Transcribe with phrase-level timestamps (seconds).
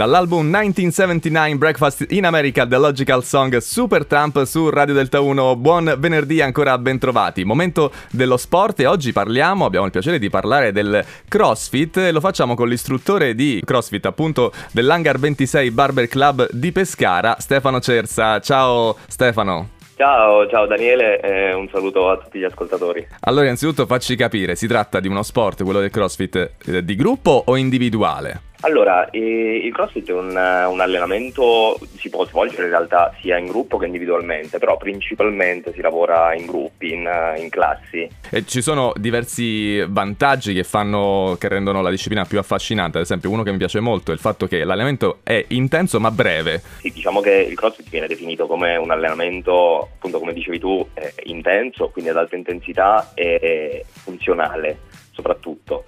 [0.00, 5.56] Dall'album 1979 Breakfast in America The Logical Song Super Trump su Radio Delta 1.
[5.56, 7.44] Buon venerdì ancora ben trovati.
[7.44, 12.20] Momento dello sport e oggi parliamo, abbiamo il piacere di parlare del CrossFit e lo
[12.20, 18.40] facciamo con l'istruttore di CrossFit appunto dell'Hangar 26 Barber Club di Pescara, Stefano Cersa.
[18.40, 19.68] Ciao Stefano.
[19.96, 23.06] Ciao, ciao Daniele e un saluto a tutti gli ascoltatori.
[23.20, 27.42] Allora, innanzitutto facci capire, si tratta di uno sport, quello del CrossFit, eh, di gruppo
[27.44, 28.48] o individuale?
[28.62, 33.78] Allora, il CrossFit è un, un, allenamento, si può svolgere in realtà sia in gruppo
[33.78, 37.08] che individualmente, però principalmente si lavora in gruppi, in,
[37.38, 38.06] in classi.
[38.30, 43.30] E ci sono diversi vantaggi che, fanno, che rendono la disciplina più affascinante, ad esempio
[43.30, 46.62] uno che mi piace molto è il fatto che l'allenamento è intenso ma breve.
[46.80, 50.86] Sì, diciamo che il CrossFit viene definito come un allenamento, appunto come dicevi tu,
[51.24, 54.80] intenso, quindi ad alta intensità e funzionale
[55.12, 55.84] soprattutto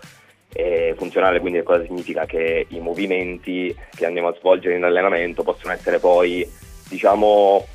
[0.53, 2.27] eh, funzionale, quindi cosa significa?
[2.27, 6.47] Che i movimenti che andiamo a svolgere in allenamento possono essere poi
[6.89, 7.67] diciamo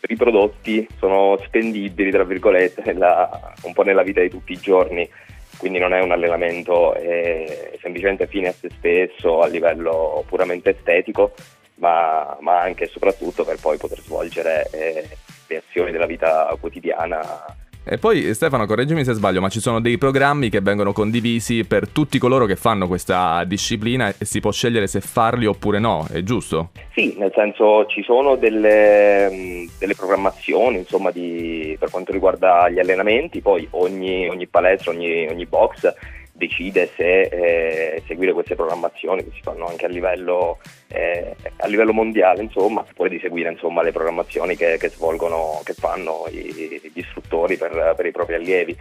[0.00, 5.08] riprodotti, sono spendibili tra virgolette nella, un po' nella vita di tutti i giorni,
[5.56, 11.32] quindi non è un allenamento eh, semplicemente fine a se stesso a livello puramente estetico,
[11.76, 15.08] ma, ma anche e soprattutto per poi poter svolgere eh,
[15.48, 17.44] le azioni della vita quotidiana
[17.88, 21.88] e poi Stefano, correggimi se sbaglio, ma ci sono dei programmi che vengono condivisi per
[21.88, 26.24] tutti coloro che fanno questa disciplina e si può scegliere se farli oppure no, è
[26.24, 26.70] giusto?
[26.92, 33.40] Sì, nel senso ci sono delle, delle programmazioni insomma, di, per quanto riguarda gli allenamenti,
[33.40, 35.94] poi ogni, ogni palestra, ogni, ogni box
[36.36, 41.92] decide se eh, seguire queste programmazioni che si fanno anche a livello, eh, a livello
[41.92, 46.98] mondiale, insomma, oppure di seguire insomma, le programmazioni che, che, svolgono, che fanno i, gli
[46.98, 48.76] istruttori per, per, i propri allievi.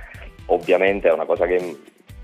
[0.47, 1.59] Ovviamente è una cosa che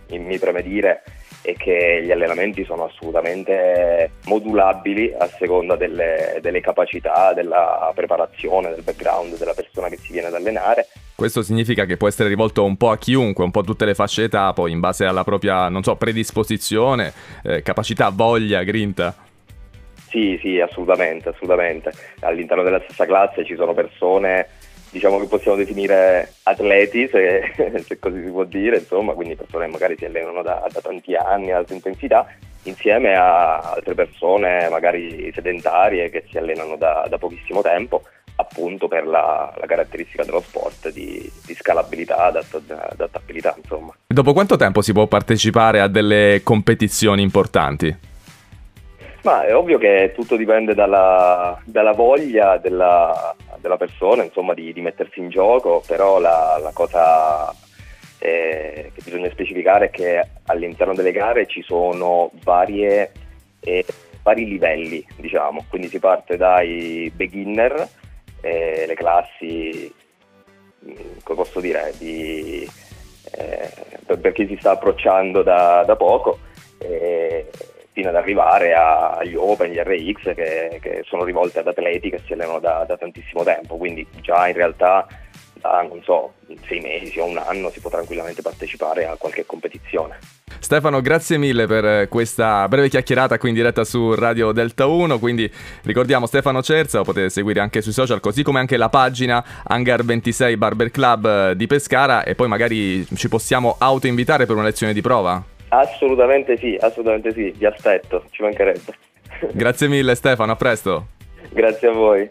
[0.09, 1.01] mi, mi preme dire
[1.41, 8.83] è che gli allenamenti sono assolutamente modulabili a seconda delle, delle capacità, della preparazione, del
[8.83, 10.87] background della persona che si viene ad allenare
[11.21, 13.93] questo significa che può essere rivolto un po' a chiunque, un po' a tutte le
[13.93, 19.15] fasce età, poi in base alla propria, non so, predisposizione, eh, capacità, voglia, grinta.
[20.09, 21.91] Sì, sì, assolutamente, assolutamente.
[22.21, 24.47] All'interno della stessa classe ci sono persone,
[24.89, 27.53] diciamo che possiamo definire atleti, se,
[27.85, 31.13] se così si può dire, insomma, quindi persone che magari si allenano da, da tanti
[31.13, 32.25] anni ad alta intensità,
[32.63, 38.01] insieme a altre persone magari sedentarie che si allenano da, da pochissimo tempo
[38.41, 43.93] appunto per la, la caratteristica dello sport di, di scalabilità, adattabilità insomma.
[44.07, 48.09] Dopo quanto tempo si può partecipare a delle competizioni importanti?
[49.23, 54.81] Ma è ovvio che tutto dipende dalla, dalla voglia della, della, persona insomma, di, di,
[54.81, 57.53] mettersi in gioco, però la, la cosa
[58.17, 63.11] eh, che bisogna specificare è che all'interno delle gare ci sono varie,
[63.59, 63.85] eh,
[64.23, 67.89] vari livelli, diciamo, quindi si parte dai beginner
[68.41, 69.93] eh, le classi,
[70.85, 72.69] mm, come posso dire, di,
[73.37, 73.69] eh,
[74.17, 76.39] per, chi si sta approcciando da, da poco,
[76.79, 77.49] eh,
[77.91, 82.21] fino ad arrivare a, agli Open, gli RX che, che, sono rivolti ad atleti che
[82.25, 85.07] si allenano da, da tantissimo tempo, quindi già in realtà
[85.53, 86.33] da non so,
[86.67, 90.17] sei mesi o un anno si può tranquillamente partecipare a qualche competizione.
[90.61, 95.17] Stefano, grazie mille per questa breve chiacchierata qui in diretta su Radio Delta 1.
[95.17, 95.51] Quindi
[95.81, 100.05] ricordiamo Stefano Cerza, lo potete seguire anche sui social, così come anche la pagina Hangar
[100.05, 102.23] 26 Barber Club di Pescara.
[102.23, 105.43] E poi magari ci possiamo autoinvitare per una lezione di prova?
[105.69, 108.95] Assolutamente sì, assolutamente sì, vi aspetto, ci mancherebbe.
[109.53, 111.07] Grazie mille Stefano, a presto.
[111.49, 112.29] Grazie a voi.